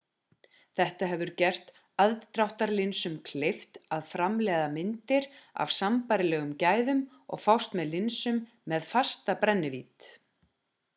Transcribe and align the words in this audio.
þetta 0.77 1.09
hefur 1.09 1.31
gert 1.41 1.67
aðdráttarlinsum 2.05 3.19
kleift 3.27 3.77
að 3.99 4.09
framleiða 4.15 4.73
myndir 4.79 5.29
af 5.67 5.77
sambærilegum 5.83 6.51
gæðum 6.67 7.07
og 7.37 7.47
fást 7.47 7.81
með 7.81 7.95
linsum 7.97 8.45
með 8.75 8.93
fasta 8.97 9.41
brennivídd 9.47 10.13